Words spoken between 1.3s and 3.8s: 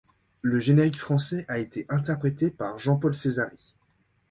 a été interprété par Jean-Paul Césari.